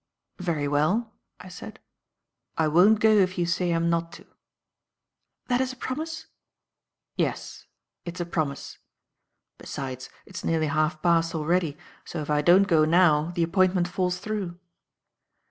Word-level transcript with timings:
"Very 0.39 0.67
well," 0.67 1.13
I 1.39 1.47
said. 1.47 1.79
"I 2.57 2.67
won't 2.67 2.99
go 2.99 3.11
if 3.11 3.37
you 3.37 3.45
say 3.45 3.69
I'm 3.71 3.87
not 3.87 4.11
to." 4.13 4.25
"That 5.47 5.61
is 5.61 5.71
a 5.73 5.75
promise?" 5.75 6.25
"Yes, 7.17 7.67
it's 8.03 8.19
a 8.19 8.25
promise. 8.25 8.79
Besides, 9.59 10.09
it's 10.25 10.43
nearly 10.43 10.65
half 10.73 11.03
past 11.03 11.35
already, 11.35 11.77
so 12.03 12.19
if 12.23 12.31
I 12.31 12.41
don't 12.41 12.67
go 12.67 12.83
now, 12.83 13.29
the 13.35 13.43
appointment 13.43 13.87
falls 13.87 14.17
through." 14.17 14.57